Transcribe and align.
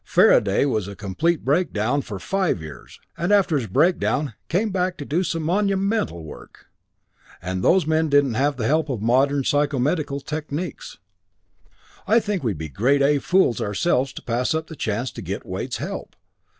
Faraday 0.03 0.65
was 0.65 0.87
in 0.87 0.93
a 0.93 0.95
complete 0.95 1.45
breakdown 1.45 2.01
for 2.01 2.15
nearly 2.15 2.23
five 2.25 2.59
years 2.63 2.99
and 3.15 3.31
after 3.31 3.55
his 3.55 3.67
breakdown, 3.67 4.33
came 4.49 4.71
back 4.71 4.97
to 4.97 5.05
do 5.05 5.23
some 5.23 5.43
monumental 5.43 6.23
work. 6.23 6.65
"And 7.39 7.63
those 7.63 7.85
men 7.85 8.09
didn't 8.09 8.33
have 8.33 8.57
the 8.57 8.65
help 8.65 8.89
of 8.89 8.99
modern 8.99 9.43
psychomedical 9.43 10.19
techniques. 10.25 10.97
"I 12.07 12.19
think 12.19 12.43
we'd 12.43 12.57
be 12.57 12.67
grade 12.67 13.03
A 13.03 13.19
fools 13.19 13.61
ourselves 13.61 14.11
to 14.13 14.23
pass 14.23 14.55
up 14.55 14.65
the 14.65 14.75
chance 14.75 15.11
to 15.11 15.21
get 15.21 15.45
Wade's 15.45 15.77
help. 15.77 16.15